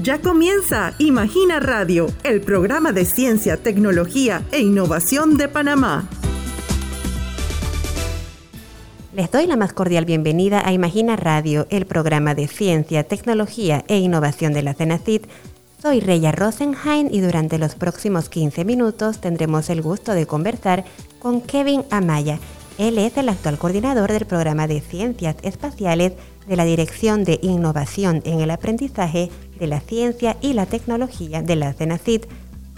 Ya 0.00 0.20
comienza 0.20 0.94
Imagina 0.98 1.58
Radio, 1.58 2.06
el 2.22 2.40
programa 2.40 2.92
de 2.92 3.04
ciencia, 3.04 3.56
tecnología 3.56 4.44
e 4.52 4.60
innovación 4.60 5.36
de 5.36 5.48
Panamá. 5.48 6.08
Les 9.12 9.28
doy 9.32 9.48
la 9.48 9.56
más 9.56 9.72
cordial 9.72 10.04
bienvenida 10.04 10.62
a 10.64 10.72
Imagina 10.72 11.16
Radio, 11.16 11.66
el 11.70 11.84
programa 11.84 12.36
de 12.36 12.46
ciencia, 12.46 13.02
tecnología 13.02 13.84
e 13.88 13.98
innovación 13.98 14.52
de 14.52 14.62
la 14.62 14.74
CENACIT. 14.74 15.26
Soy 15.82 15.98
Reya 15.98 16.30
Rosenheim 16.30 17.08
y 17.10 17.20
durante 17.20 17.58
los 17.58 17.74
próximos 17.74 18.28
15 18.28 18.64
minutos 18.64 19.18
tendremos 19.20 19.68
el 19.68 19.82
gusto 19.82 20.12
de 20.12 20.26
conversar 20.26 20.84
con 21.18 21.40
Kevin 21.40 21.82
Amaya. 21.90 22.38
Él 22.78 22.98
es 22.98 23.16
el 23.16 23.28
actual 23.28 23.58
coordinador 23.58 24.12
del 24.12 24.26
programa 24.26 24.68
de 24.68 24.80
ciencias 24.80 25.34
espaciales 25.42 26.12
de 26.46 26.56
la 26.56 26.64
Dirección 26.64 27.24
de 27.24 27.40
Innovación 27.42 28.22
en 28.24 28.40
el 28.40 28.52
Aprendizaje 28.52 29.30
de 29.58 29.66
la 29.66 29.80
Ciencia 29.80 30.36
y 30.40 30.52
la 30.52 30.66
Tecnología 30.66 31.42
de 31.42 31.56
la 31.56 31.72
CENACIT. 31.72 32.26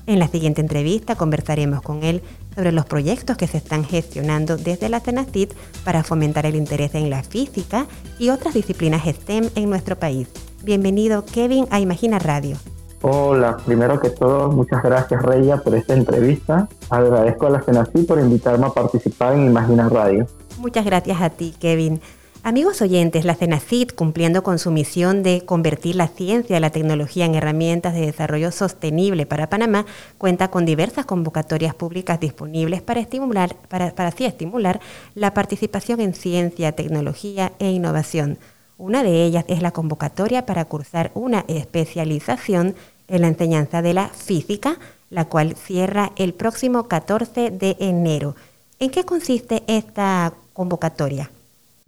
En 0.07 0.19
la 0.19 0.29
siguiente 0.29 0.61
entrevista 0.61 1.15
conversaremos 1.15 1.83
con 1.83 2.03
él 2.03 2.23
sobre 2.55 2.73
los 2.73 2.87
proyectos 2.87 3.37
que 3.37 3.47
se 3.47 3.59
están 3.59 3.85
gestionando 3.85 4.57
desde 4.57 4.89
la 4.89 5.01
CENACIT 5.01 5.53
para 5.85 6.03
fomentar 6.03 6.47
el 6.47 6.57
interés 6.57 6.95
en 6.95 7.11
la 7.11 7.23
física 7.23 7.87
y 8.19 8.31
otras 8.31 8.55
disciplinas 8.55 9.05
STEM 9.05 9.51
en 9.55 9.71
nuestro 9.71 9.97
país. 9.97 10.29
Bienvenido 10.63 11.25
Kevin 11.25 11.67
a 11.71 11.81
Imagina 11.81 12.19
Radio. 12.19 12.57
Hola, 13.03 13.57
primero 13.65 13.99
que 13.99 14.11
todo, 14.11 14.51
muchas 14.51 14.83
gracias 14.83 15.23
Reya 15.23 15.57
por 15.59 15.75
esta 15.75 15.95
entrevista. 15.95 16.69
Agradezco 16.91 17.47
a 17.47 17.51
la 17.51 17.63
CENACIT 17.63 18.07
por 18.07 18.19
invitarme 18.19 18.67
a 18.67 18.71
participar 18.71 19.35
en 19.35 19.47
Imagina 19.47 19.89
Radio. 19.89 20.27
Muchas 20.59 20.85
gracias 20.85 21.23
a 21.23 21.31
ti, 21.31 21.55
Kevin. 21.59 22.01
Amigos 22.43 22.81
oyentes, 22.81 23.27
la 23.27 23.35
CENACIT, 23.35 23.95
cumpliendo 23.95 24.43
con 24.43 24.59
su 24.59 24.71
misión 24.71 25.23
de 25.23 25.45
convertir 25.45 25.97
la 25.97 26.09
ciencia 26.09 26.57
y 26.57 26.61
la 26.61 26.71
tecnología 26.71 27.27
en 27.27 27.35
herramientas 27.35 27.93
de 27.93 28.07
desarrollo 28.07 28.51
sostenible 28.51 29.27
para 29.27 29.51
Panamá, 29.51 29.85
cuenta 30.17 30.49
con 30.49 30.65
diversas 30.65 31.05
convocatorias 31.05 31.75
públicas 31.75 32.19
disponibles 32.19 32.81
para 32.81 33.01
estimular, 33.01 33.55
para, 33.69 33.95
para 33.95 34.09
así 34.09 34.25
estimular 34.25 34.81
la 35.15 35.35
participación 35.35 36.01
en 36.01 36.15
ciencia, 36.15 36.73
tecnología 36.73 37.53
e 37.59 37.73
innovación. 37.73 38.39
Una 38.79 39.03
de 39.03 39.23
ellas 39.23 39.45
es 39.47 39.61
la 39.61 39.73
convocatoria 39.73 40.47
para 40.47 40.65
cursar 40.65 41.11
una 41.13 41.45
especialización 41.47 42.75
en 43.09 43.21
la 43.21 43.29
enseñanza 43.29 43.83
de 43.83 43.93
la 43.93 44.09
física, 44.09 44.79
la 45.11 45.27
cual 45.27 45.57
cierra 45.57 46.13
el 46.17 46.33
próximo 46.33 46.89
14 46.89 47.51
de 47.51 47.77
enero. 47.81 48.35
¿En 48.79 48.89
qué 48.89 49.05
consiste 49.05 49.63
esta 49.67 50.33
convocatoria? 50.55 51.31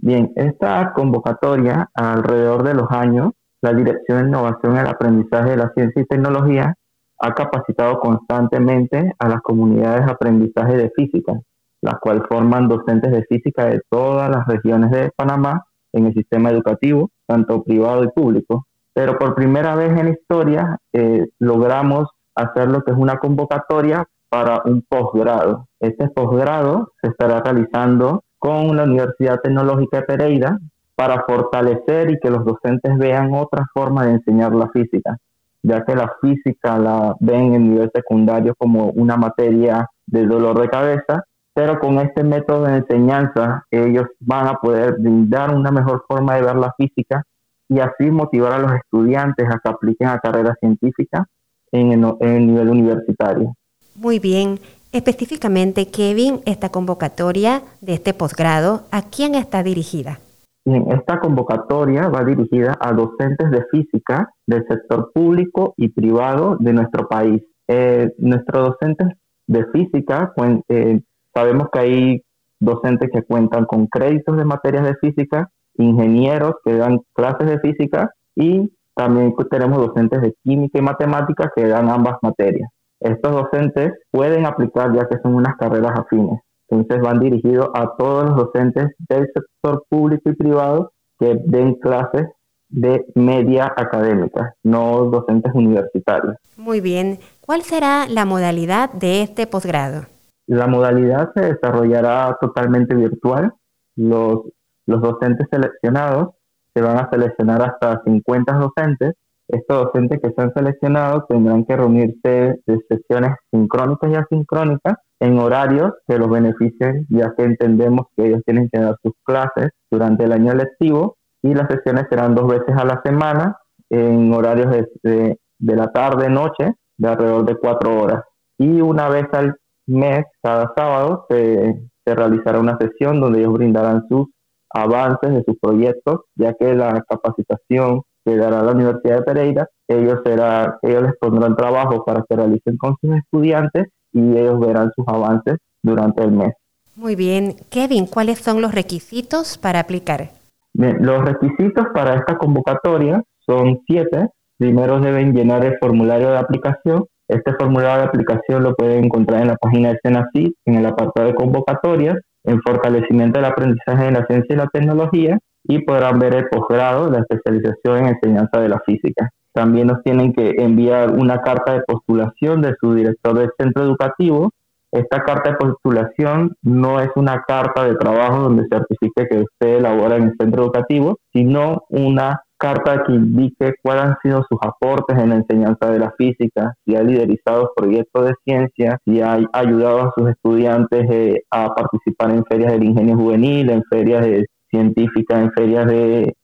Bien, 0.05 0.33
esta 0.34 0.92
convocatoria, 0.95 1.89
alrededor 1.95 2.64
de 2.64 2.75
los 2.75 2.91
años, 2.91 3.34
la 3.62 3.72
Dirección 3.72 4.19
de 4.19 4.28
Innovación 4.31 4.75
y 4.75 4.81
el 4.81 4.89
Aprendizaje 4.89 5.50
de 5.50 5.56
la 5.56 5.70
Ciencia 5.77 6.03
y 6.03 6.06
Tecnología 6.06 6.75
ha 7.20 7.34
capacitado 7.34 8.00
constantemente 8.00 9.12
a 9.17 9.28
las 9.28 9.41
comunidades 9.42 10.05
de 10.05 10.11
aprendizaje 10.11 10.77
de 10.77 10.91
física, 10.97 11.34
las 11.80 12.00
cuales 12.00 12.25
forman 12.28 12.69
docentes 12.69 13.12
de 13.12 13.23
física 13.27 13.67
de 13.67 13.80
todas 13.89 14.28
las 14.28 14.45
regiones 14.48 14.91
de 14.91 15.12
Panamá 15.14 15.67
en 15.92 16.06
el 16.06 16.14
sistema 16.14 16.50
educativo, 16.50 17.11
tanto 17.28 17.62
privado 17.62 18.03
y 18.03 18.08
público. 18.08 18.67
Pero 18.92 19.17
por 19.19 19.36
primera 19.36 19.77
vez 19.77 19.97
en 19.97 20.08
historia 20.08 20.78
eh, 20.92 21.28
logramos 21.39 22.08
hacer 22.34 22.73
lo 22.73 22.83
que 22.83 22.91
es 22.91 22.97
una 22.97 23.19
convocatoria 23.19 24.05
para 24.28 24.62
un 24.64 24.83
posgrado. 24.83 25.69
Este 25.78 26.08
posgrado 26.08 26.91
se 27.00 27.11
estará 27.11 27.41
realizando 27.41 28.25
con 28.42 28.76
la 28.76 28.82
Universidad 28.82 29.40
Tecnológica 29.40 29.98
de 29.98 30.02
Pereira 30.02 30.58
para 30.96 31.22
fortalecer 31.22 32.10
y 32.10 32.18
que 32.18 32.28
los 32.28 32.44
docentes 32.44 32.98
vean 32.98 33.32
otra 33.34 33.64
forma 33.72 34.04
de 34.04 34.14
enseñar 34.14 34.52
la 34.52 34.68
física, 34.70 35.16
ya 35.62 35.84
que 35.84 35.94
la 35.94 36.12
física 36.20 36.76
la 36.76 37.14
ven 37.20 37.54
en 37.54 37.70
nivel 37.70 37.88
secundario 37.94 38.56
como 38.58 38.86
una 38.96 39.16
materia 39.16 39.88
de 40.06 40.26
dolor 40.26 40.60
de 40.60 40.68
cabeza, 40.68 41.22
pero 41.54 41.78
con 41.78 42.00
este 42.00 42.24
método 42.24 42.64
de 42.64 42.78
enseñanza 42.78 43.64
ellos 43.70 44.06
van 44.18 44.48
a 44.48 44.55
poder 44.55 44.96
brindar 44.98 45.55
una 45.55 45.70
mejor 45.70 46.05
forma 46.08 46.34
de 46.34 46.42
ver 46.42 46.56
la 46.56 46.74
física 46.77 47.22
y 47.68 47.78
así 47.78 48.11
motivar 48.11 48.55
a 48.55 48.58
los 48.58 48.72
estudiantes 48.72 49.46
a 49.48 49.61
que 49.62 49.70
apliquen 49.70 50.08
a 50.08 50.18
carreras 50.18 50.56
científicas 50.58 51.27
en 51.70 51.92
el, 51.92 52.12
en 52.18 52.28
el 52.28 52.46
nivel 52.48 52.70
universitario. 52.70 53.55
Muy 53.94 54.18
bien. 54.18 54.58
Específicamente, 54.92 55.86
Kevin, 55.86 56.41
esta 56.45 56.69
convocatoria 56.69 57.63
de 57.80 57.95
este 57.95 58.13
posgrado, 58.13 58.83
¿a 58.91 59.01
quién 59.08 59.35
está 59.35 59.63
dirigida? 59.63 60.19
Bien, 60.67 60.85
esta 60.92 61.19
convocatoria 61.19 62.08
va 62.08 62.23
dirigida 62.25 62.77
a 62.79 62.92
docentes 62.92 63.51
de 63.51 63.64
física 63.70 64.30
del 64.47 64.67
sector 64.69 65.11
público 65.14 65.73
y 65.79 65.89
privado 65.89 66.58
de 66.61 66.75
nuestro 66.75 67.08
país. 67.08 67.42
Eh, 67.69 68.11
nuestros 68.19 68.69
docentes 68.69 69.08
de 69.47 69.64
física, 69.73 70.35
eh, 70.69 71.01
sabemos 71.35 71.69
que 71.73 71.79
hay 71.79 72.23
docentes 72.61 73.11
que 73.11 73.23
cuentan 73.23 73.64
con 73.64 73.86
créditos 73.86 74.36
de 74.36 74.45
materias 74.45 74.85
de 74.85 74.97
física, 74.97 75.48
ingenieros 75.79 76.57
que 76.67 76.74
dan 76.74 77.01
clases 77.14 77.48
de 77.48 77.59
física 77.61 78.11
y 78.36 78.70
también 78.95 79.35
tenemos 79.51 79.79
docentes 79.79 80.20
de 80.20 80.35
química 80.45 80.79
y 80.79 80.83
matemáticas 80.83 81.48
que 81.57 81.67
dan 81.67 81.89
ambas 81.89 82.19
materias 82.20 82.69
estos 83.05 83.33
docentes 83.33 83.92
pueden 84.11 84.46
aplicar 84.46 84.95
ya 84.95 85.08
que 85.08 85.18
son 85.23 85.35
unas 85.35 85.57
carreras 85.57 85.98
afines. 85.98 86.40
Entonces 86.68 87.02
van 87.02 87.20
dirigidos 87.20 87.68
a 87.74 87.95
todos 87.98 88.24
los 88.24 88.36
docentes 88.36 88.95
del 89.08 89.29
sector 89.35 89.85
público 89.89 90.30
y 90.30 90.35
privado 90.35 90.92
que 91.18 91.36
den 91.45 91.74
clases 91.74 92.29
de 92.68 93.05
media 93.14 93.67
académica, 93.77 94.55
no 94.62 95.05
docentes 95.05 95.52
universitarios. 95.55 96.36
Muy 96.57 96.80
bien. 96.80 97.18
¿Cuál 97.42 97.62
será 97.62 98.07
la 98.08 98.24
modalidad 98.24 98.91
de 98.92 99.23
este 99.23 99.46
posgrado? 99.46 100.07
La 100.46 100.67
modalidad 100.67 101.30
se 101.35 101.52
desarrollará 101.52 102.36
totalmente 102.41 102.95
virtual. 102.95 103.52
Los, 103.95 104.41
los 104.86 105.02
docentes 105.02 105.46
seleccionados 105.51 106.30
se 106.74 106.80
van 106.80 106.96
a 106.96 107.11
seleccionar 107.11 107.62
hasta 107.62 108.02
50 108.05 108.55
docentes 108.55 109.14
estos 109.52 109.85
docentes 109.85 110.18
que 110.23 110.33
sean 110.33 110.52
seleccionados 110.55 111.24
tendrán 111.29 111.64
que 111.64 111.77
reunirse 111.77 112.61
de 112.67 112.79
sesiones 112.89 113.33
sincrónicas 113.51 114.11
y 114.11 114.14
asincrónicas 114.14 114.95
en 115.20 115.39
horarios 115.39 115.92
que 116.08 116.18
los 116.18 116.29
beneficien, 116.29 117.07
ya 117.11 117.33
que 117.36 117.45
entendemos 117.45 118.07
que 118.17 118.27
ellos 118.27 118.41
tienen 118.46 118.68
que 118.73 118.80
dar 118.80 118.96
sus 119.02 119.12
clases 119.24 119.70
durante 119.91 120.24
el 120.24 120.33
año 120.33 120.55
lectivo 120.55 121.17
y 121.42 121.55
las 121.55 121.68
sesiones 121.68 122.07
serán 122.08 122.35
dos 122.35 122.48
veces 122.48 122.74
a 122.77 122.85
la 122.85 123.01
semana 123.05 123.57
en 123.91 124.33
horarios 124.33 124.70
de, 125.02 125.39
de, 125.58 125.77
la 125.77 125.92
tarde, 125.92 126.30
noche, 126.30 126.73
de 126.96 127.08
alrededor 127.08 127.45
de 127.45 127.57
cuatro 127.57 128.00
horas. 128.00 128.25
Y 128.58 128.81
una 128.81 129.08
vez 129.08 129.26
al 129.32 129.56
mes, 129.87 130.25
cada 130.43 130.73
sábado, 130.75 131.26
se, 131.29 131.91
se 132.05 132.14
realizará 132.14 132.58
una 132.58 132.79
sesión 132.79 133.20
donde 133.20 133.41
ellos 133.41 133.52
brindarán 133.52 134.06
sus 134.08 134.29
avances 134.70 135.31
de 135.31 135.44
sus 135.44 135.58
proyectos, 135.61 136.20
ya 136.37 136.55
que 136.55 136.75
la 136.75 137.05
capacitación 137.06 138.02
que 138.25 138.37
dará 138.37 138.62
la 138.62 138.72
Universidad 138.72 139.19
de 139.19 139.22
Pereira, 139.22 139.69
ellos, 139.88 140.20
será, 140.25 140.78
ellos 140.82 141.02
les 141.02 141.16
pondrán 141.20 141.56
trabajo 141.56 142.05
para 142.05 142.25
que 142.28 142.37
realicen 142.37 142.76
con 142.76 142.96
sus 143.00 143.16
estudiantes 143.16 143.88
y 144.12 144.37
ellos 144.37 144.60
verán 144.60 144.90
sus 144.94 145.06
avances 145.08 145.58
durante 145.82 146.22
el 146.22 146.32
mes. 146.32 146.52
Muy 146.94 147.16
bien. 147.16 147.56
Kevin, 147.70 148.06
¿cuáles 148.06 148.38
son 148.38 148.61
los 148.61 148.75
requisitos 148.75 149.58
para 149.58 149.81
aplicar? 149.81 150.31
los 150.75 151.22
requisitos 151.22 151.87
para 151.93 152.14
esta 152.14 152.38
convocatoria 152.38 153.22
son 153.44 153.81
siete. 153.87 154.28
Primero 154.58 155.00
deben 155.00 155.34
llenar 155.34 155.64
el 155.66 155.76
formulario 155.78 156.31
de 156.31 156.38
aplicación. 156.38 157.05
Este 157.28 157.52
formulario 157.55 157.99
de 157.99 158.08
aplicación 158.08 158.62
lo 158.62 158.75
pueden 158.75 159.05
encontrar 159.05 159.43
en 159.43 159.49
la 159.49 159.56
página 159.56 159.90
de 159.90 159.99
Senacid, 160.02 160.52
en 160.64 160.75
el 160.76 160.87
apartado 160.87 161.26
de 161.26 161.34
convocatorias, 161.34 162.16
en 162.44 162.61
fortalecimiento 162.62 163.38
del 163.38 163.50
aprendizaje 163.50 164.05
de 164.05 164.12
la 164.12 164.26
ciencia 164.26 164.55
y 164.55 164.56
la 164.56 164.66
tecnología, 164.69 165.38
y 165.64 165.81
podrán 165.81 166.19
ver 166.19 166.34
el 166.34 166.49
posgrado, 166.49 167.11
la 167.11 167.20
especialización 167.20 167.99
en 167.99 168.06
enseñanza 168.08 168.61
de 168.61 168.69
la 168.69 168.81
física. 168.81 169.31
También 169.52 169.88
nos 169.88 170.02
tienen 170.02 170.32
que 170.32 170.55
enviar 170.59 171.11
una 171.11 171.43
carta 171.43 171.75
de 171.75 171.82
postulación 171.87 172.62
de 172.62 172.75
su 172.81 172.94
director 172.94 173.38
del 173.38 173.50
centro 173.59 173.85
educativo. 173.85 174.50
Esta 174.91 175.23
carta 175.23 175.50
de 175.50 175.56
postulación 175.56 176.55
no 176.62 177.00
es 177.00 177.11
una 177.17 177.43
carta 177.47 177.85
de 177.85 177.97
trabajo 177.97 178.43
donde 178.43 178.67
certifique 178.70 179.26
que 179.29 179.38
usted 179.38 179.79
elabora 179.79 180.17
en 180.17 180.25
el 180.25 180.37
centro 180.38 180.64
educativo, 180.64 181.19
sino 181.32 181.85
una 181.88 182.43
carta 182.62 183.03
que 183.05 183.12
indique 183.12 183.75
cuáles 183.82 184.05
han 184.05 184.17
sido 184.23 184.44
sus 184.49 184.59
aportes 184.62 185.19
en 185.19 185.31
la 185.31 185.37
enseñanza 185.37 185.91
de 185.91 185.99
la 185.99 186.12
física, 186.17 186.73
si 186.85 186.94
ha 186.94 187.03
liderizado 187.03 187.73
proyectos 187.75 188.26
de 188.26 188.35
ciencia, 188.44 188.99
si 189.05 189.20
ha 189.20 189.37
ayudado 189.53 190.03
a 190.03 190.12
sus 190.17 190.31
estudiantes 190.31 191.11
eh, 191.11 191.43
a 191.50 191.75
participar 191.75 192.31
en 192.31 192.44
ferias 192.44 192.73
del 192.73 192.85
ingenio 192.85 193.17
juvenil, 193.17 193.69
en 193.69 193.82
ferias 193.91 194.25
de 194.25 194.47
científica 194.73 195.39
en 195.41 195.53
ferias 195.53 195.87
de, 195.87 196.35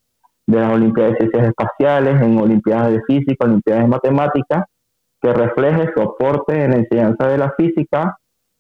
las 0.47 0.73
Olimpiadas 0.73 1.13
de 1.13 1.19
Ciencias 1.19 1.49
Espaciales, 1.49 2.23
en 2.23 2.39
Olimpiadas 2.39 2.93
de 2.93 3.03
Física, 3.03 3.45
Olimpiadas 3.45 3.85
de 3.85 3.89
Matemáticas, 3.89 4.65
que 5.21 5.33
refleje 5.33 5.91
su 5.95 6.03
aporte 6.03 6.63
en 6.63 6.71
la 6.71 6.77
enseñanza 6.77 7.27
de 7.27 7.39
la 7.39 7.53
física 7.57 8.17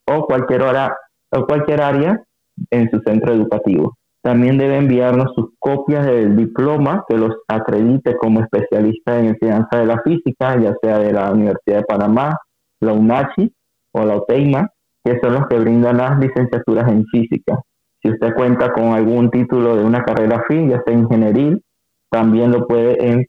o 0.06 0.26
cualquier, 0.26 0.62
hora, 0.62 0.96
o 1.30 1.46
cualquier 1.46 1.80
área 1.82 2.22
en 2.70 2.90
su 2.90 3.00
centro 3.00 3.32
educativo. 3.32 3.96
También 4.22 4.58
debe 4.58 4.76
enviarnos 4.78 5.32
sus 5.34 5.50
copias 5.58 6.04
del 6.04 6.36
diploma 6.36 7.04
que 7.08 7.16
los 7.16 7.36
acredite 7.46 8.16
como 8.16 8.40
especialista 8.40 9.18
en 9.18 9.26
enseñanza 9.26 9.78
de 9.78 9.86
la 9.86 10.02
física, 10.02 10.60
ya 10.60 10.74
sea 10.82 10.98
de 10.98 11.12
la 11.12 11.30
Universidad 11.32 11.78
de 11.78 11.84
Panamá, 11.84 12.36
la 12.80 12.92
UNACHI 12.92 13.52
o 13.92 14.04
la 14.04 14.16
OTEIMA, 14.16 14.68
que 15.04 15.18
son 15.20 15.34
los 15.34 15.46
que 15.46 15.58
brindan 15.58 15.98
las 15.98 16.18
licenciaturas 16.18 16.90
en 16.90 17.06
física. 17.06 17.60
Si 18.02 18.10
usted 18.10 18.34
cuenta 18.34 18.72
con 18.72 18.92
algún 18.94 19.30
título 19.30 19.76
de 19.76 19.84
una 19.84 20.04
carrera 20.04 20.44
fin, 20.48 20.70
ya 20.70 20.82
sea 20.84 20.94
ingenieril, 20.94 21.62
también 22.10 22.52
lo 22.52 22.66
puede 22.66 23.26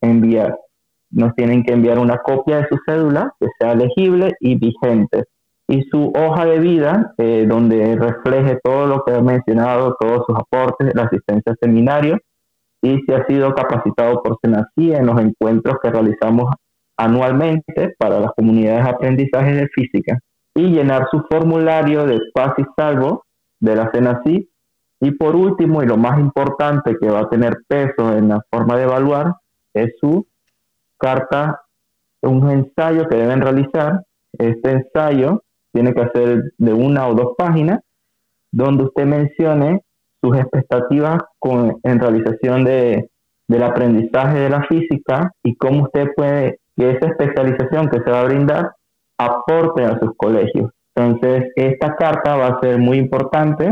enviar. 0.00 0.56
Nos 1.10 1.34
tienen 1.34 1.64
que 1.64 1.72
enviar 1.72 1.98
una 1.98 2.18
copia 2.18 2.58
de 2.58 2.68
su 2.68 2.78
cédula 2.86 3.32
que 3.40 3.48
sea 3.58 3.74
legible 3.74 4.32
y 4.40 4.56
vigente 4.56 5.24
y 5.70 5.82
su 5.84 6.12
hoja 6.16 6.44
de 6.46 6.58
vida, 6.58 7.14
eh, 7.16 7.46
donde 7.48 7.94
refleje 7.96 8.58
todo 8.62 8.86
lo 8.86 9.04
que 9.04 9.14
he 9.14 9.22
mencionado, 9.22 9.96
todos 10.00 10.24
sus 10.26 10.36
aportes, 10.36 10.92
la 10.94 11.04
asistencia 11.04 11.52
a 11.52 11.56
seminarios 11.60 12.18
y 12.82 12.98
si 13.02 13.12
ha 13.12 13.24
sido 13.26 13.54
capacitado 13.54 14.22
por 14.22 14.38
SENACI 14.42 14.94
en 14.94 15.06
los 15.06 15.20
encuentros 15.20 15.76
que 15.82 15.90
realizamos 15.90 16.52
anualmente 16.96 17.94
para 17.98 18.18
las 18.20 18.32
comunidades 18.32 18.84
de 18.84 18.90
aprendizaje 18.90 19.54
de 19.54 19.68
física 19.68 20.18
y 20.56 20.70
llenar 20.70 21.06
su 21.10 21.22
formulario 21.30 22.04
de 22.04 22.18
paz 22.34 22.54
y 22.58 22.64
salvo 22.76 23.22
de 23.60 23.76
la 23.76 23.90
SENACI 23.92 24.48
y 25.00 25.10
por 25.12 25.34
último 25.34 25.82
y 25.82 25.86
lo 25.86 25.96
más 25.96 26.18
importante 26.18 26.96
que 27.00 27.08
va 27.08 27.20
a 27.20 27.28
tener 27.28 27.58
peso 27.66 28.14
en 28.16 28.28
la 28.28 28.40
forma 28.50 28.76
de 28.76 28.82
evaluar 28.84 29.34
es 29.72 29.94
su 30.00 30.26
carta, 30.98 31.62
un 32.22 32.50
ensayo 32.50 33.08
que 33.08 33.16
deben 33.16 33.40
realizar. 33.40 34.02
Este 34.32 34.72
ensayo 34.72 35.42
tiene 35.72 35.94
que 35.94 36.02
hacer 36.02 36.52
de 36.58 36.72
una 36.72 37.08
o 37.08 37.14
dos 37.14 37.34
páginas, 37.38 37.80
donde 38.52 38.84
usted 38.84 39.06
mencione 39.06 39.80
sus 40.22 40.36
expectativas 40.36 41.22
con, 41.38 41.78
en 41.82 41.98
realización 41.98 42.64
de, 42.64 43.08
del 43.48 43.62
aprendizaje 43.62 44.38
de 44.38 44.50
la 44.50 44.62
física 44.64 45.32
y 45.42 45.56
cómo 45.56 45.84
usted 45.84 46.08
puede 46.14 46.58
que 46.76 46.90
esa 46.90 47.08
especialización 47.08 47.88
que 47.88 48.00
se 48.00 48.10
va 48.10 48.20
a 48.20 48.24
brindar 48.24 48.72
aporte 49.18 49.84
a 49.84 49.98
sus 49.98 50.10
colegios. 50.16 50.70
Entonces, 50.94 51.50
esta 51.80 51.96
carta 51.96 52.36
va 52.36 52.46
a 52.48 52.60
ser 52.60 52.78
muy 52.78 52.98
importante, 52.98 53.70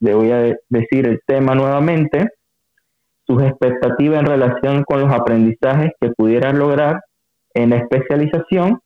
le 0.00 0.14
voy 0.14 0.30
a 0.30 0.54
decir 0.68 1.08
el 1.08 1.20
tema 1.26 1.56
nuevamente, 1.56 2.28
sus 3.26 3.42
expectativas 3.42 4.20
en 4.20 4.26
relación 4.26 4.84
con 4.84 5.00
los 5.00 5.12
aprendizajes 5.12 5.90
que 6.00 6.10
pudieran 6.10 6.58
lograr 6.58 7.00
en 7.54 7.70
la 7.70 7.76
especialización 7.76 8.78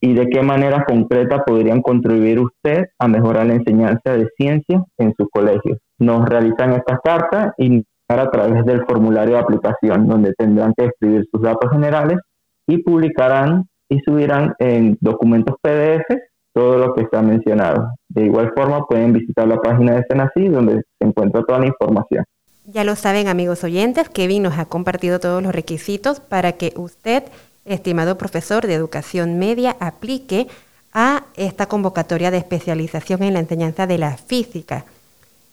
y 0.00 0.14
de 0.14 0.28
qué 0.28 0.40
manera 0.40 0.84
concreta 0.84 1.44
podrían 1.44 1.82
contribuir 1.82 2.38
usted 2.38 2.86
a 2.98 3.08
mejorar 3.08 3.46
la 3.46 3.54
enseñanza 3.54 4.16
de 4.16 4.28
ciencia 4.36 4.84
en 4.98 5.12
sus 5.16 5.28
colegios. 5.28 5.78
Nos 5.98 6.28
realizan 6.28 6.72
estas 6.72 7.00
cartas 7.02 7.52
y 7.58 7.84
a 8.08 8.30
través 8.30 8.64
del 8.66 8.84
formulario 8.86 9.34
de 9.34 9.40
aplicación, 9.40 10.08
donde 10.08 10.32
tendrán 10.34 10.74
que 10.76 10.86
escribir 10.86 11.26
sus 11.30 11.42
datos 11.42 11.70
generales 11.70 12.18
y 12.66 12.82
publicarán 12.82 13.64
y 13.88 13.98
subirán 14.00 14.54
en 14.58 14.96
documentos 15.00 15.56
PDF 15.60 16.29
todo 16.52 16.78
lo 16.78 16.94
que 16.94 17.02
está 17.02 17.22
mencionado. 17.22 17.92
De 18.08 18.24
igual 18.24 18.52
forma, 18.54 18.84
pueden 18.86 19.12
visitar 19.12 19.46
la 19.46 19.60
página 19.60 19.96
de 19.96 20.04
Senací, 20.08 20.48
donde 20.48 20.82
se 20.98 21.06
encuentra 21.06 21.42
toda 21.42 21.60
la 21.60 21.66
información. 21.66 22.24
Ya 22.66 22.84
lo 22.84 22.94
saben, 22.96 23.28
amigos 23.28 23.64
oyentes, 23.64 24.08
Kevin 24.08 24.44
nos 24.44 24.58
ha 24.58 24.66
compartido 24.66 25.18
todos 25.18 25.42
los 25.42 25.54
requisitos 25.54 26.20
para 26.20 26.52
que 26.52 26.72
usted 26.76 27.24
estimado 27.64 28.18
profesor 28.18 28.66
de 28.66 28.74
educación 28.74 29.38
media, 29.38 29.76
aplique 29.80 30.48
a 30.92 31.24
esta 31.36 31.66
convocatoria 31.66 32.30
de 32.30 32.38
especialización 32.38 33.22
en 33.22 33.34
la 33.34 33.40
enseñanza 33.40 33.86
de 33.86 33.98
la 33.98 34.16
física. 34.16 34.84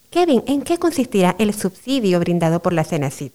Kevin, 0.09 0.41
¿en 0.47 0.61
qué 0.61 0.77
consistirá 0.77 1.35
el 1.37 1.53
subsidio 1.53 2.19
brindado 2.19 2.59
por 2.59 2.73
la 2.73 2.83
CENACIT? 2.83 3.33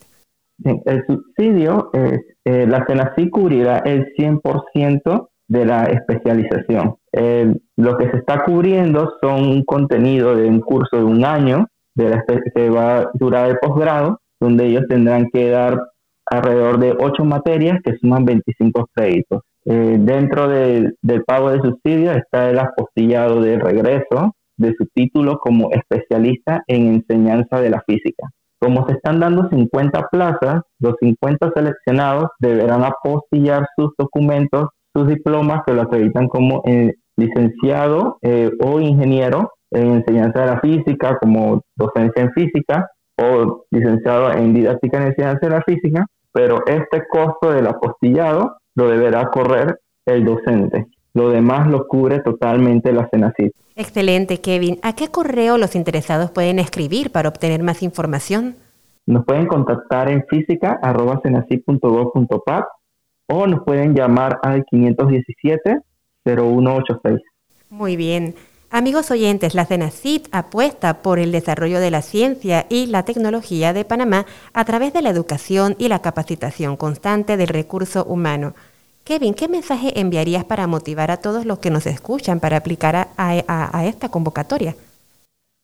El 0.84 1.04
subsidio, 1.06 1.90
es, 1.92 2.20
eh, 2.44 2.66
la 2.66 2.84
CENACIT 2.86 3.30
cubrirá 3.30 3.78
el 3.78 4.06
100% 4.16 5.28
de 5.48 5.64
la 5.64 5.84
especialización. 5.84 6.96
Lo 7.12 7.98
que 7.98 8.10
se 8.10 8.16
está 8.18 8.42
cubriendo 8.44 9.12
son 9.20 9.46
un 9.46 9.64
contenido 9.64 10.34
de 10.34 10.48
un 10.48 10.60
curso 10.60 10.96
de 10.96 11.04
un 11.04 11.24
año 11.24 11.66
de 11.94 12.08
la 12.08 12.24
que 12.54 12.70
va 12.70 12.98
a 12.98 13.10
durar 13.14 13.50
el 13.50 13.58
posgrado, 13.58 14.20
donde 14.40 14.66
ellos 14.66 14.84
tendrán 14.88 15.28
que 15.32 15.50
dar 15.50 15.78
alrededor 16.26 16.78
de 16.78 16.96
ocho 16.98 17.24
materias 17.24 17.78
que 17.84 17.96
suman 17.98 18.24
25 18.24 18.88
créditos. 18.94 19.42
Eh, 19.64 19.96
dentro 20.00 20.48
del 20.48 20.96
pago 21.26 21.50
de 21.50 21.60
subsidio 21.60 22.12
está 22.12 22.50
el 22.50 22.58
apostillado 22.58 23.40
de 23.40 23.58
regreso 23.58 24.34
de 24.56 24.74
su 24.76 24.86
título 24.94 25.38
como 25.38 25.70
especialista 25.70 26.62
en 26.66 26.94
enseñanza 26.94 27.60
de 27.60 27.70
la 27.70 27.82
física. 27.86 28.28
Como 28.60 28.86
se 28.86 28.94
están 28.94 29.20
dando 29.20 29.48
50 29.48 30.08
plazas, 30.10 30.62
los 30.78 30.94
50 31.00 31.52
seleccionados 31.54 32.30
deberán 32.38 32.84
apostillar 32.84 33.66
sus 33.76 33.90
documentos, 33.98 34.68
sus 34.94 35.08
diplomas 35.08 35.62
que 35.66 35.74
lo 35.74 35.82
acreditan 35.82 36.28
como 36.28 36.62
eh, 36.66 36.94
licenciado 37.26 38.18
eh, 38.22 38.50
o 38.60 38.80
ingeniero 38.80 39.52
en 39.70 39.92
enseñanza 39.92 40.40
de 40.40 40.46
la 40.46 40.60
física, 40.60 41.18
como 41.20 41.62
docencia 41.76 42.22
en 42.22 42.32
física, 42.32 42.90
o 43.16 43.64
licenciado 43.70 44.32
en 44.32 44.54
didáctica 44.54 44.98
en 44.98 45.08
enseñanza 45.08 45.46
de 45.46 45.50
la 45.50 45.62
física, 45.62 46.06
pero 46.32 46.64
este 46.66 47.04
costo 47.08 47.52
del 47.52 47.66
apostillado 47.66 48.56
lo 48.74 48.88
deberá 48.88 49.30
correr 49.30 49.78
el 50.06 50.24
docente. 50.24 50.86
Lo 51.14 51.28
demás 51.28 51.68
lo 51.68 51.86
cubre 51.86 52.20
totalmente 52.20 52.90
la 52.92 53.06
CENACIT. 53.10 53.52
Excelente, 53.76 54.40
Kevin. 54.40 54.78
¿A 54.82 54.94
qué 54.94 55.08
correo 55.08 55.58
los 55.58 55.74
interesados 55.74 56.30
pueden 56.30 56.58
escribir 56.58 57.12
para 57.12 57.28
obtener 57.28 57.62
más 57.62 57.82
información? 57.82 58.56
Nos 59.04 59.26
pueden 59.26 59.46
contactar 59.46 60.08
en 60.08 60.24
física.cenacit.gov.pat 60.26 62.64
o 63.28 63.46
nos 63.46 63.62
pueden 63.64 63.94
llamar 63.94 64.38
al 64.42 64.64
517-0186. 66.24 67.20
Muy 67.70 67.96
bien. 67.96 68.34
Amigos 68.70 69.10
oyentes, 69.10 69.54
la 69.54 69.66
CENACIT 69.66 70.28
apuesta 70.32 71.02
por 71.02 71.18
el 71.18 71.30
desarrollo 71.30 71.78
de 71.78 71.90
la 71.90 72.00
ciencia 72.00 72.64
y 72.70 72.86
la 72.86 73.02
tecnología 73.02 73.74
de 73.74 73.84
Panamá 73.84 74.24
a 74.54 74.64
través 74.64 74.94
de 74.94 75.02
la 75.02 75.10
educación 75.10 75.74
y 75.78 75.88
la 75.88 76.00
capacitación 76.00 76.76
constante 76.78 77.36
del 77.36 77.48
recurso 77.48 78.04
humano. 78.04 78.54
Kevin, 79.04 79.34
¿qué 79.34 79.48
mensaje 79.48 80.00
enviarías 80.00 80.44
para 80.44 80.66
motivar 80.66 81.10
a 81.10 81.18
todos 81.18 81.44
los 81.44 81.58
que 81.58 81.70
nos 81.70 81.86
escuchan 81.86 82.40
para 82.40 82.56
aplicar 82.56 83.08
a, 83.16 83.84
esta 83.84 84.08
convocatoria? 84.08 84.74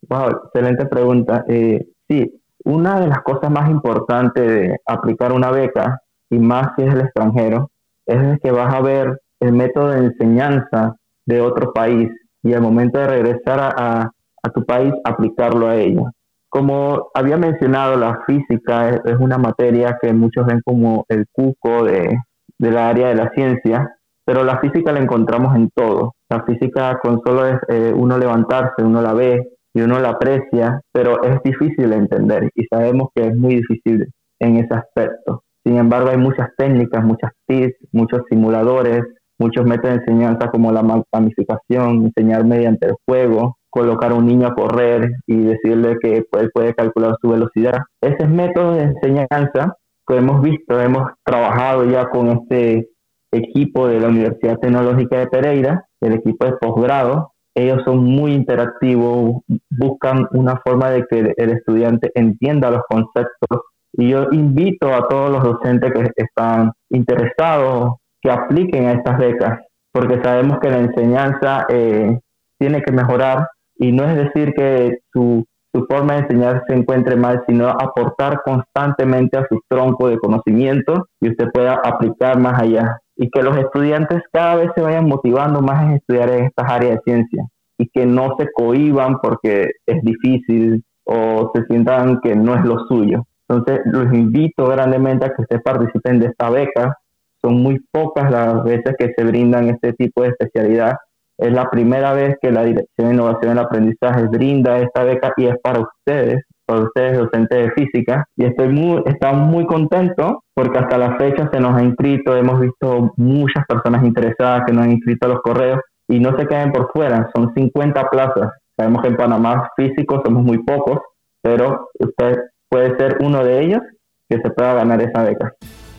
Wow, 0.09 0.43
excelente 0.45 0.85
pregunta. 0.87 1.45
Eh, 1.49 1.87
sí, 2.09 2.43
una 2.65 3.01
de 3.01 3.07
las 3.07 3.23
cosas 3.23 3.51
más 3.51 3.71
importantes 3.71 4.47
de 4.47 4.81
aplicar 4.85 5.33
una 5.33 5.51
beca, 5.51 6.03
y 6.29 6.39
más 6.39 6.73
si 6.77 6.83
es 6.83 6.93
el 6.93 7.01
extranjero, 7.01 7.71
es 8.05 8.39
que 8.41 8.51
vas 8.51 8.75
a 8.75 8.83
ver 8.83 9.19
el 9.41 9.53
método 9.53 9.91
de 9.91 10.07
enseñanza 10.07 10.97
de 11.27 11.41
otro 11.41 11.73
país 11.73 12.11
y 12.43 12.55
al 12.55 12.63
momento 12.63 12.99
de 12.99 13.09
regresar 13.09 13.61
a, 13.61 14.11
tu 14.55 14.65
país 14.65 14.95
aplicarlo 15.05 15.69
a 15.69 15.77
ella. 15.77 16.11
Como 16.49 17.11
había 17.13 17.37
mencionado, 17.37 17.97
la 17.97 18.21
física 18.27 18.89
es, 18.89 19.17
una 19.19 19.37
materia 19.37 19.99
que 20.01 20.15
muchos 20.15 20.47
ven 20.47 20.63
como 20.65 21.05
el 21.11 21.27
cuco 21.31 21.85
de, 21.85 22.17
la 22.59 22.89
área 22.89 23.09
de 23.09 23.15
la 23.15 23.29
ciencia, 23.35 23.95
pero 24.25 24.45
la 24.45 24.59
física 24.59 24.91
la 24.93 25.01
encontramos 25.01 25.55
en 25.55 25.69
todo. 25.75 26.15
La 26.31 26.45
física 26.45 26.99
con 27.03 27.21
solo 27.27 27.47
es 27.47 27.59
eh, 27.69 27.93
uno 27.95 28.17
levantarse, 28.17 28.83
uno 28.83 29.03
la 29.03 29.13
ve 29.13 29.51
y 29.75 29.83
uno 29.83 30.01
la 30.01 30.11
aprecia, 30.11 30.81
pero 30.93 31.23
es 31.23 31.43
difícil 31.43 31.91
de 31.91 31.97
entender 31.97 32.51
y 32.55 32.65
sabemos 32.65 33.09
que 33.15 33.27
es 33.27 33.37
muy 33.37 33.57
difícil 33.57 34.11
en 34.41 34.57
ese 34.57 34.75
aspecto. 34.75 35.43
Sin 35.65 35.77
embargo, 35.77 36.09
hay 36.09 36.17
muchas 36.17 36.49
técnicas, 36.57 37.05
muchas 37.05 37.33
tips, 37.47 37.77
muchos 37.93 38.23
simuladores, 38.31 39.03
muchos 39.39 39.65
métodos 39.65 39.97
de 39.97 40.03
enseñanza 40.03 40.51
como 40.51 40.73
la 40.73 40.83
gamificación, 41.13 42.07
enseñar 42.07 42.45
mediante 42.45 42.87
el 42.87 42.95
juego, 43.07 43.57
colocar 43.71 44.13
a 44.13 44.15
un 44.15 44.27
niño 44.27 44.47
a 44.47 44.55
correr 44.55 45.13
y 45.27 45.37
decirle 45.37 45.97
que 46.01 46.17
él 46.17 46.51
puede 46.53 46.75
calcular 46.75 47.17
su 47.21 47.31
velocidad. 47.31 47.79
Esos 48.01 48.29
métodos 48.29 48.77
de 48.77 48.83
enseñanza 48.85 49.77
que 50.07 50.17
hemos 50.17 50.43
visto, 50.43 50.81
hemos 50.81 51.11
trabajado 51.25 51.85
ya 51.85 52.09
con 52.09 52.29
este 52.29 52.89
equipo 53.33 53.87
de 53.87 54.01
la 54.01 54.09
Universidad 54.09 54.59
Tecnológica 54.59 55.19
de 55.19 55.27
Pereira, 55.27 55.85
el 56.01 56.15
equipo 56.15 56.47
de 56.47 56.53
posgrado. 56.53 57.33
Ellos 57.55 57.83
son 57.85 58.05
muy 58.05 58.33
interactivos, 58.33 59.43
buscan 59.71 60.27
una 60.33 60.61
forma 60.65 60.91
de 60.91 61.05
que 61.11 61.35
el 61.37 61.51
estudiante 61.51 62.11
entienda 62.15 62.71
los 62.71 62.83
conceptos. 62.89 63.63
Y 63.93 64.11
yo 64.11 64.29
invito 64.31 64.95
a 64.95 65.09
todos 65.09 65.31
los 65.31 65.43
docentes 65.43 65.93
que 65.93 66.23
están 66.25 66.73
interesados 66.91 67.97
que 68.29 68.35
apliquen 68.35 68.87
a 68.87 68.93
estas 68.93 69.19
becas, 69.19 69.61
porque 69.93 70.21
sabemos 70.23 70.59
que 70.61 70.71
la 70.71 70.79
enseñanza 70.79 71.67
eh, 71.71 72.19
tiene 72.59 72.83
que 72.83 72.93
mejorar 72.93 73.49
y 73.77 73.93
no 73.93 74.05
es 74.05 74.17
decir 74.17 74.53
que 74.55 74.99
su, 75.13 75.47
su 75.73 75.87
forma 75.89 76.15
de 76.15 76.21
enseñar 76.21 76.65
se 76.67 76.75
encuentre 76.75 77.17
mal, 77.17 77.43
sino 77.47 77.69
aportar 77.69 78.43
constantemente 78.45 79.39
a 79.39 79.47
su 79.49 79.61
tronco 79.69 80.09
de 80.09 80.19
conocimiento 80.19 81.07
y 81.21 81.31
usted 81.31 81.49
pueda 81.53 81.81
aplicar 81.85 82.39
más 82.39 82.61
allá. 82.61 82.99
Y 83.17 83.31
que 83.31 83.43
los 83.43 83.57
estudiantes 83.57 84.23
cada 84.33 84.57
vez 84.57 84.71
se 84.75 84.83
vayan 84.83 85.09
motivando 85.09 85.61
más 85.61 85.85
en 85.85 85.95
estudiar 85.95 86.31
en 86.31 86.45
estas 86.45 86.71
áreas 86.71 86.97
de 86.97 87.03
ciencia 87.05 87.45
y 87.79 87.89
que 87.89 88.07
no 88.07 88.37
se 88.39 88.49
cohiban 88.53 89.19
porque 89.21 89.71
es 89.87 90.03
difícil, 90.03 90.83
o 91.05 91.51
se 91.55 91.65
sientan 91.65 92.21
que 92.21 92.37
no 92.37 92.55
es 92.55 92.65
lo 92.65 92.87
suyo. 92.87 93.25
Entonces, 93.49 93.81
los 93.87 94.13
invito 94.13 94.67
grandemente 94.67 95.25
a 95.25 95.31
que 95.31 95.43
ustedes 95.43 95.63
participen 95.63 96.21
de 96.21 96.27
esta 96.27 96.51
beca. 96.51 96.99
Son 97.43 97.63
muy 97.63 97.81
pocas 97.91 98.31
las 98.31 98.65
veces 98.65 98.95
que 98.99 99.13
se 99.17 99.25
brindan 99.25 99.69
este 99.69 99.93
tipo 99.93 100.23
de 100.23 100.29
especialidad. 100.29 100.97
Es 101.39 101.53
la 101.53 101.71
primera 101.71 102.13
vez 102.13 102.37
que 102.43 102.51
la 102.51 102.65
Dirección 102.65 103.09
de 103.09 103.15
Innovación 103.15 103.55
del 103.55 103.65
Aprendizaje 103.65 104.23
brinda 104.25 104.79
esta 104.79 105.05
beca 105.05 105.33
y 105.37 105.47
es 105.47 105.55
para 105.63 105.81
ustedes, 105.81 106.43
para 106.67 106.83
ustedes 106.83 107.19
docentes 107.19 107.59
de 107.59 107.71
física. 107.73 108.25
Y 108.37 108.45
estoy 108.45 108.69
muy, 108.69 109.03
estamos 109.07 109.49
muy 109.49 109.65
contentos 109.67 110.39
porque 110.55 110.79
hasta 110.79 110.99
la 110.99 111.17
fecha 111.17 111.49
se 111.53 111.61
nos 111.61 111.77
ha 111.77 111.85
inscrito, 111.85 112.37
hemos 112.37 112.61
visto 112.61 113.13
muchas 113.17 113.65
personas 113.67 114.05
interesadas 114.05 114.65
que 114.67 114.73
nos 114.73 114.85
han 114.85 114.93
inscrito 114.93 115.27
a 115.27 115.31
los 115.31 115.41
correos 115.43 115.81
y 116.09 116.19
no 116.19 116.37
se 116.37 116.47
queden 116.47 116.73
por 116.73 116.91
fuera, 116.91 117.31
son 117.35 117.53
50 117.55 118.09
plazas. 118.11 118.51
Sabemos 118.77 119.03
que 119.03 119.09
en 119.09 119.17
Panamá 119.17 119.71
físicos 119.77 120.23
somos 120.25 120.43
muy 120.43 120.59
pocos, 120.59 120.99
pero 121.43 121.89
usted 121.99 122.39
puede 122.69 122.97
ser 122.97 123.19
uno 123.21 123.45
de 123.45 123.63
ellos 123.63 123.81
que 124.29 124.39
se 124.39 124.51
pueda 124.51 124.75
ganar 124.75 125.01
esa 125.01 125.23
beca. 125.23 125.53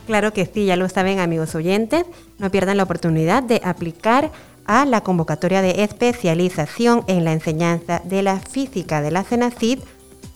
Claro 0.10 0.34
que 0.34 0.48
sí, 0.48 0.66
ya 0.66 0.76
lo 0.76 0.90
saben 0.90 1.20
amigos 1.20 1.54
oyentes, 1.54 2.04
no 2.40 2.50
pierdan 2.50 2.78
la 2.78 2.84
oportunidad 2.84 3.44
de 3.44 3.62
aplicar 3.64 4.32
a 4.66 4.88
la 4.88 5.02
convocatoria 5.02 5.62
de 5.62 5.84
especialización 5.84 7.04
en 7.06 7.26
la 7.26 7.32
enseñanza 7.32 8.02
de 8.04 8.24
la 8.24 8.40
física 8.40 9.04
de 9.04 9.12
la 9.12 9.22
CENACID 9.22 9.78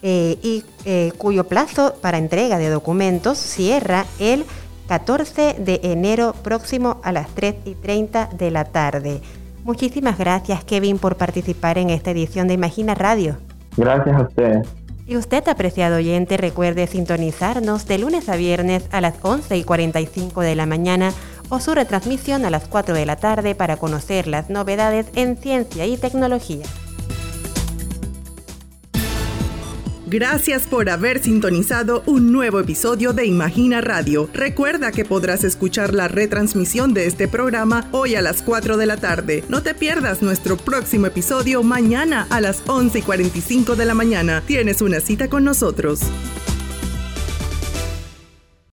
eh, 0.03 0.37
y 0.43 0.63
eh, 0.85 1.11
cuyo 1.17 1.45
plazo 1.45 1.95
para 2.03 2.19
entrega 2.19 2.59
de 2.59 2.69
documentos 2.69 3.39
cierra 3.39 4.05
el 4.19 4.45
14 4.89 5.55
de 5.57 5.79
enero 5.81 6.35
próximo 6.43 7.01
a 7.03 7.11
las 7.11 7.29
3 7.29 7.55
y 7.65 7.73
30 7.73 8.29
de 8.37 8.51
la 8.51 8.65
tarde. 8.65 9.21
Muchísimas 9.63 10.19
gracias 10.19 10.63
Kevin 10.63 10.99
por 10.99 11.15
participar 11.15 11.79
en 11.79 11.89
esta 11.89 12.11
edición 12.11 12.47
de 12.47 12.53
Imagina 12.53 12.93
Radio. 12.93 13.37
Gracias 13.75 14.15
a 14.15 14.21
ustedes. 14.21 14.82
Y 15.05 15.17
usted, 15.17 15.47
apreciado 15.49 15.97
oyente, 15.97 16.37
recuerde 16.37 16.87
sintonizarnos 16.87 17.85
de 17.87 17.97
lunes 17.97 18.29
a 18.29 18.37
viernes 18.37 18.83
a 18.91 19.01
las 19.01 19.15
11 19.21 19.57
y 19.57 19.63
45 19.63 20.41
de 20.41 20.55
la 20.55 20.65
mañana 20.65 21.11
o 21.49 21.59
su 21.59 21.75
retransmisión 21.75 22.45
a 22.45 22.49
las 22.49 22.67
4 22.67 22.95
de 22.95 23.05
la 23.05 23.17
tarde 23.17 23.53
para 23.53 23.77
conocer 23.77 24.27
las 24.27 24.49
novedades 24.49 25.07
en 25.15 25.35
ciencia 25.35 25.85
y 25.85 25.97
tecnología. 25.97 26.65
Gracias 30.13 30.67
por 30.67 30.91
haber 30.91 31.23
sintonizado 31.23 32.03
un 32.05 32.31
nuevo 32.31 32.59
episodio 32.59 33.13
de 33.13 33.25
Imagina 33.25 33.81
Radio. 33.81 34.29
Recuerda 34.31 34.91
que 34.91 35.05
podrás 35.05 35.43
escuchar 35.43 35.95
la 35.95 36.07
retransmisión 36.07 36.93
de 36.93 37.07
este 37.07 37.27
programa 37.27 37.87
hoy 37.91 38.13
a 38.13 38.21
las 38.21 38.43
4 38.43 38.77
de 38.77 38.85
la 38.85 38.97
tarde. 38.97 39.43
No 39.49 39.63
te 39.63 39.73
pierdas 39.73 40.21
nuestro 40.21 40.55
próximo 40.55 41.07
episodio 41.07 41.63
mañana 41.63 42.27
a 42.29 42.41
las 42.41 42.61
11 42.67 42.99
y 42.99 43.01
45 43.01 43.75
de 43.75 43.85
la 43.85 43.95
mañana. 43.95 44.43
Tienes 44.45 44.83
una 44.83 44.99
cita 44.99 45.29
con 45.29 45.45
nosotros. 45.45 46.01